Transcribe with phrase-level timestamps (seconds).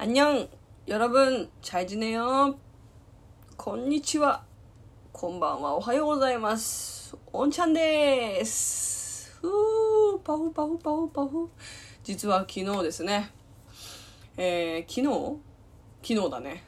[0.00, 0.48] 안녕
[0.86, 2.58] 여러분 잘 지내요?
[3.56, 4.44] こんにちは
[5.12, 11.50] こんばんはおはようございますおんちゃんですふーパフパフパフパフ
[12.04, 13.30] 実は昨日ですね
[14.36, 15.40] えー、昨日
[16.02, 16.62] 昨日だね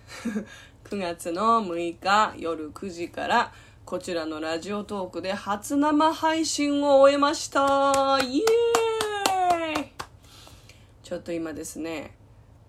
[0.85, 3.53] 9月 の6日夜9時から
[3.85, 9.93] こちらのラジオトークで初生配信を終えましたイエーイ
[11.03, 12.15] ちょっと今ですね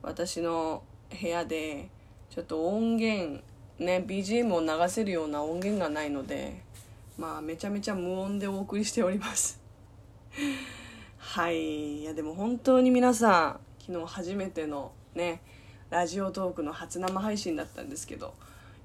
[0.04, 0.82] 私の
[1.20, 1.88] 部屋で
[2.28, 3.42] ちょっと音源
[3.78, 6.62] ね BGM を流せるような音源がないので
[7.16, 9.60] まあめちゃめちゃ無音でお送りしております。
[11.18, 12.02] はい。
[12.02, 15.40] いやでも本当に皆さん昨日初めてのね
[15.88, 18.34] ラジオトークの初生配信だったんですけど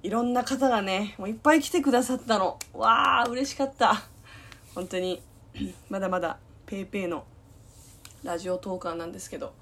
[0.03, 2.57] いろんな方がねもういっぱい来てくださったの。
[2.73, 4.03] わあ嬉しかった。
[4.73, 5.21] 本当に
[5.89, 7.25] まだまだ PayPay の
[8.23, 9.53] ラジオトーカーなんですけど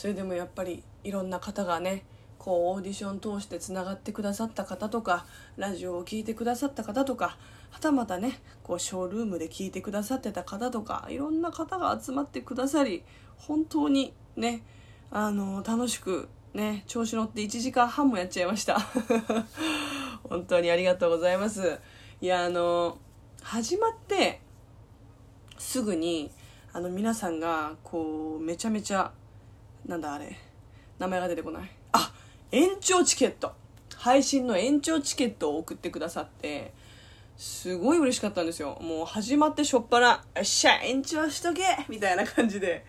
[0.00, 2.04] それでもやっぱりいろんな方がね
[2.38, 5.26] こうオーディション通してつながってくださった方とか
[5.58, 7.36] ラジオを聴いてくださった方とか
[7.68, 13.02] はたまたねこうショールームで聞いてくださってた方とかいろんな方が集まってくださり
[13.36, 14.62] 本当にね
[15.10, 18.80] あの楽しくね調子乗って1時間半もやっちゃいました。
[20.24, 21.78] 本当にありがとうございます。
[22.22, 22.96] いやあの
[23.42, 24.40] 始まって
[25.58, 26.30] すぐに
[26.72, 29.12] あの皆さんがこうめちゃめちゃ
[29.86, 30.36] なんだあれ。
[30.98, 31.70] 名前が出てこない。
[31.92, 32.12] あ
[32.52, 33.52] 延長チケット。
[33.96, 36.72] 配信の延長チケットを送ってくださって
[37.36, 38.78] すごい嬉しかったんですよ。
[38.80, 42.84] もう始まってしょっぱな「よっしゃ延長しとけ!」みたいな感じで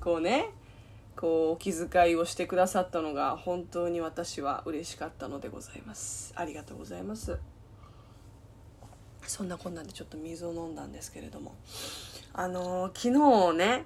[0.00, 0.50] こうね
[1.16, 6.32] こうお気遣いをしてくださったのが本当に私は嬉しかったのでございます。
[6.36, 7.38] ありがとうございます。
[9.26, 11.54] そんなこんなんでちょっと水を飲んだんですけれども。
[12.34, 13.84] あの、昨日ね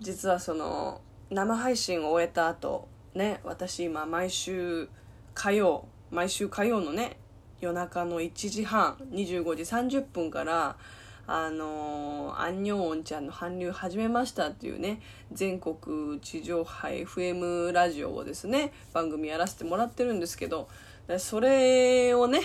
[0.00, 1.00] 実はその
[1.34, 4.88] 生配信を終えた後ね私今毎週
[5.34, 7.16] 火曜毎週火曜のね
[7.60, 10.76] 夜中の1時半25時30分から
[11.26, 15.00] あのー、アンニョンオンちゃんの韓流始めましたっていうね
[15.32, 20.68] 全国地上波 FM ラジオをですね番組やらせてもらってるんですけど
[21.18, 22.42] それをね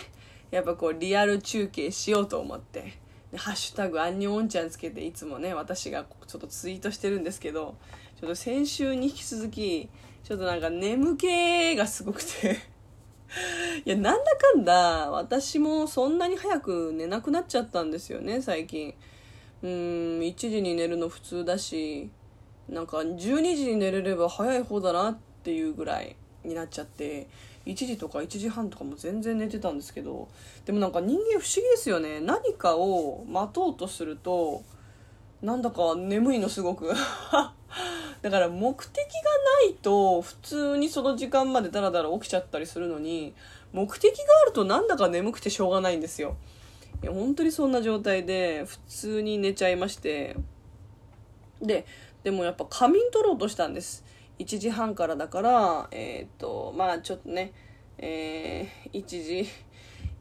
[0.49, 2.97] やっぱこうリアル中継しようと思って
[3.35, 7.75] 「ハッシュタグアンニョンオンちゃん」つけていつもね私がちょっとツイートしてるんですけど
[8.19, 9.89] ちょっと先週に引き続き
[10.23, 12.57] ちょっとなんか眠気がすごくて。
[13.85, 18.95] いやなんだかんだ私もそんなに早く寝なくなっちゃったんですよね最近。
[19.61, 19.69] うん
[20.21, 22.09] 1時に寝るの普通だし
[22.67, 23.17] なんか12
[23.55, 27.27] 時に寝れれば早い方だなっていうぐらいになっちゃって。
[27.71, 30.27] 1時とか1時半とかも全然寝てたんですけど
[30.65, 32.19] でもなんか人間不思議ですよね。
[32.19, 34.63] 何かを待とうとすると
[35.41, 36.91] なんだか眠いのすごく。
[38.21, 39.11] だから目的が
[39.67, 43.33] ないと普通にその時間までダラダラ起きちゃったりするのに
[43.71, 46.35] 目的があるとなんだか眠くてしょうがないんですよ。
[47.01, 50.35] いや本当にそんな状態で普通に寝ちゃいまして。
[51.61, 51.85] で
[52.23, 54.03] でもやっぱ仮眠取ろうとしたんです。
[54.39, 57.53] 1時半からだからえっ、とまあちょっとね
[57.97, 59.49] えー、1時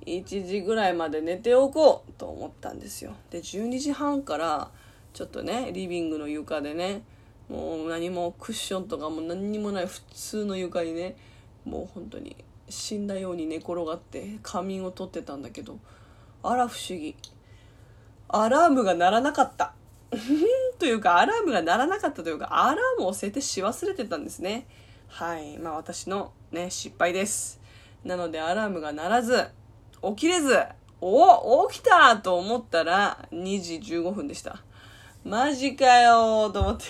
[0.04, 3.12] 1時ぐらいまで寝ておこうと思ったんですよ。
[3.30, 4.70] で12時半から
[5.12, 7.02] ちょっとねリビングの床でね
[7.48, 11.16] もう何もクッションとかも何にもない普通の床にね
[11.64, 12.36] もう本当に
[12.68, 15.78] 死んだように寝転がって仮眠をとってたんだけど
[16.42, 17.14] あら不思議。
[18.30, 19.72] アラームが鳴らなかった。
[20.78, 24.66] というかアラームが鳴らなかったというかアラームを設定し忘れてたんですね。
[25.08, 25.58] はい。
[25.58, 27.60] まあ私のね失敗です。
[28.04, 29.48] なのでアラームが鳴らず
[30.02, 30.56] 起きれず
[31.00, 34.62] お起きたと思ったら2時15分でした。
[35.24, 36.84] マジかよと思って。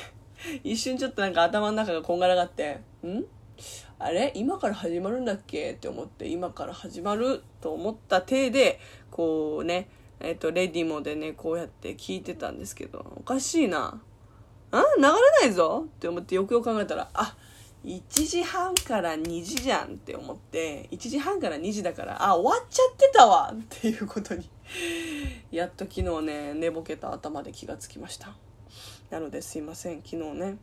[0.62, 3.24] 一瞬ちょっとなんか頭の中がこんがらがって、ん？
[3.98, 4.32] あれ？
[4.36, 5.72] 今から始まるんだっけ？
[5.72, 8.78] って思って、今から始まると思った体で、
[9.10, 9.88] こうね、
[10.20, 13.88] えっ、と、レディモでね、こうやって聞いてたんですけど、おかしいな。
[13.88, 14.00] ん
[14.72, 15.10] 流れ
[15.42, 15.84] ないぞ？
[15.86, 17.36] って思ってよくよく考えたら、あ、
[17.84, 24.48] 1時半から2時じゃんって思って、1時半から2時だから、あ、終わっちゃってたわっていうことに
[25.50, 28.36] やっと昨日ね、寝ぼけた頭で気がつきました。
[29.10, 30.58] なのですいません昨日ね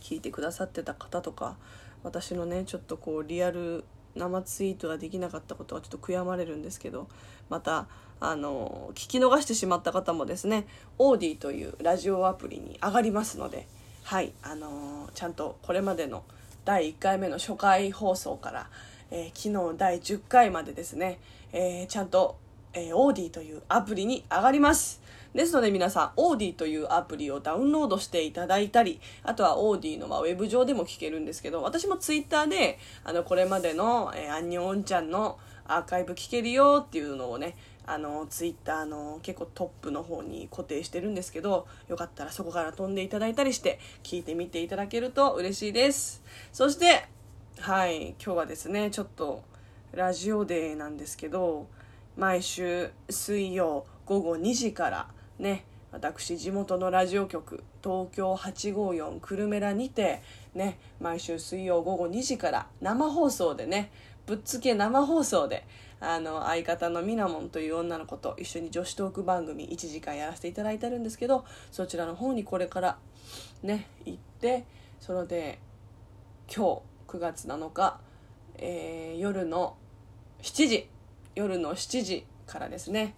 [0.00, 1.56] 聞いてくださってた方とか
[2.02, 3.84] 私のねちょっとこうリアル
[4.16, 7.08] 生ツイートができなかったことはちょっと悔やまれるんですけど
[7.48, 7.86] また
[8.20, 10.66] あの聞き逃してしまった方もですね
[10.98, 13.66] オーディというラジオアプリに上がりますので
[14.04, 16.24] はいあのちゃんとこれまでの
[16.64, 18.70] 第1回目の初回放送から、
[19.10, 21.18] えー、昨日第10回までですね、
[21.52, 22.36] えー、ちゃんと、
[22.72, 25.03] えー、オーディというアプリに上がります。
[25.34, 46.22] ですので皆さん、オーディというアプリをダウンロードしていただいたり、あとはオーディのまあウェブ上でも聞けるんですけど、私もツイッターで、あの、これまでの、えー、アンニョンちゃんのアーカイブ聞けるよっていうのをね、あの、ツイッターの結構トップの方に固定してるんですけど、よかったらそこから飛んでいただいたりして、聞いてみていただけると嬉しいです。
[46.52, 47.08] そして、
[47.58, 49.42] はい、今日はですね、ちょっと、
[49.90, 51.66] ラジオデーなんですけど、
[52.16, 55.08] 毎週水曜午後2時から
[55.38, 60.22] ね私地元のラジオ局東京854久留米らにて
[60.54, 63.92] ね毎週水曜午後2時から生放送でね
[64.26, 65.64] ぶっつけ生放送で
[66.00, 72.98] あの相方のみなもんという女の子と一緒に女子トーク番組1時間やらせていただいてるんですけどそちらの方にこれから
[73.62, 74.64] ね行って
[75.00, 75.58] それで
[76.54, 78.00] 今日9月7日、
[78.58, 79.76] えー、夜の
[80.42, 80.88] 7時
[81.34, 83.14] 夜の7時からですね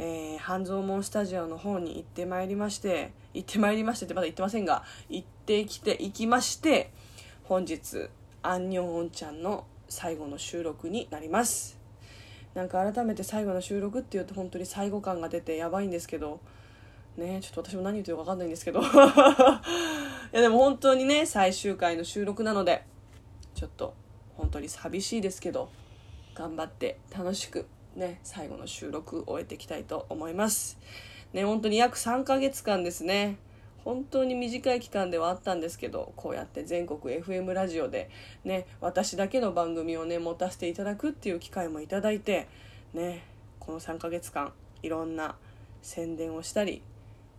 [0.00, 6.92] えー、半蔵門スタジオの方に行ってまいりまして行ってまいりましてってまだ行ってませんが行ってきて行きまして
[7.42, 8.08] 本日
[8.44, 11.78] アンニョンオンちゃんの最後の収録になります。
[12.54, 16.40] なんか改めて最後の収録っていうと本当に最後感が出てやばいんですけど
[17.16, 18.80] ねちょっと私も何言ってるか分かんないんですけど。
[18.82, 18.84] い
[20.32, 22.84] やでも本当にね最終回の収録なので
[23.54, 23.94] ちょっと
[24.36, 25.70] 本当に寂しいですけど
[26.34, 30.78] 頑張って楽しくね、最後の収録終えていきたいと思います。
[31.32, 33.38] ね、本当に約3ヶ月間ですね。
[33.88, 38.10] 本当に短い期間ではあったんですけどこうやって全国 FM ラジオで
[38.44, 42.48] ね私だけの番組をね持たせていただくっていう機会もいただいて
[42.92, 43.24] ね
[43.58, 44.52] この3ヶ月間
[44.82, 45.36] いろんな
[45.80, 46.82] 宣伝をしたり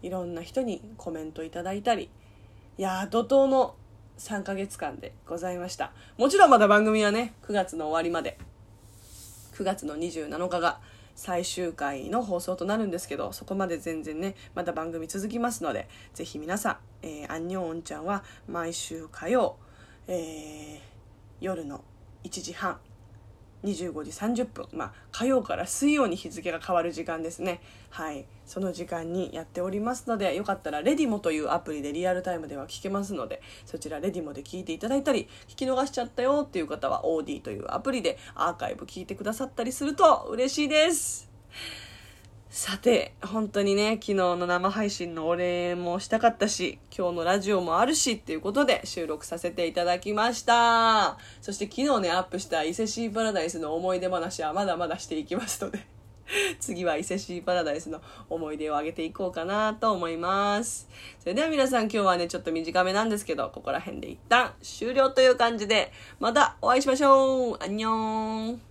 [0.02, 2.10] いろんな人にコメントいただいたり
[2.80, 3.76] いや怒涛の
[4.18, 8.38] 3ヶ月間でございましたもちろんまだ番組はね9月の終わりまで
[9.60, 10.80] 9月の27日が
[11.16, 19.58] 最終回の放送となるんですけどそこまで全然ねまだ番組続きますのでぜひ皆さん、えー、アンニョンオンちゃんは毎週火曜、
[20.08, 20.80] えー、
[21.42, 21.84] 夜の
[22.24, 22.80] 1時半
[23.64, 27.62] 25時30分、まあ、火曜から水曜に日付が変わる時間ですね。
[27.90, 28.26] はい。
[28.46, 41.29] その時間にやっておりますので、よかったらレディモというアプリでリアルタイムでは聞けますので、そちらレディモで聞いていただいたり、聞き逃しちゃったよっていう方は OD というアプリでアーカイブ聞いてくださったりすると嬉しいです。
[42.50, 51.20] さて、本当にね、昨日の生配信のお礼もしたかったし、今日のラジオもあるしっていうことで収録させていただきました。
[51.42, 55.86] そして昨日ね、アップした伊勢シーパラダイスの思い出話はまだまだしていきますので、
[56.60, 60.90] 次は伊勢シーパラダイスの思い出をあげていこうかなと思います。
[61.20, 68.69] それでは皆さん今日はね、ちょっと短めなんですけど、ここら辺で一旦終了という感じで、またお会いしましょうアンニョン